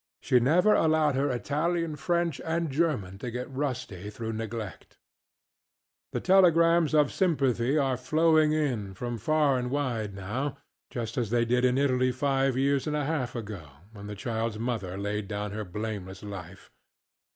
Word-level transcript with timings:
She 0.19 0.39
never 0.39 0.73
allowed 0.73 1.13
her 1.13 1.29
Italian, 1.29 1.95
French, 1.95 2.41
and 2.43 2.71
German 2.71 3.19
to 3.19 3.29
get 3.29 3.53
rusty 3.53 4.09
through 4.09 4.33
neglect. 4.33 4.97
The 6.11 6.19
telegrams 6.19 6.95
of 6.95 7.11
sympathy 7.13 7.77
are 7.77 7.97
flowing 7.97 8.51
in, 8.51 8.95
from 8.95 9.19
far 9.19 9.59
and 9.59 9.69
wide, 9.69 10.15
now, 10.15 10.57
just 10.89 11.19
as 11.19 11.29
they 11.29 11.45
did 11.45 11.63
in 11.65 11.77
Italy 11.77 12.11
five 12.11 12.57
years 12.57 12.87
and 12.87 12.95
a 12.95 13.05
half 13.05 13.35
ago, 13.35 13.67
when 13.93 14.07
this 14.07 14.17
childŌĆÖs 14.23 14.57
mother 14.57 14.97
laid 14.97 15.27
down 15.27 15.51
her 15.51 15.63
blameless 15.63 16.23
life. 16.23 16.71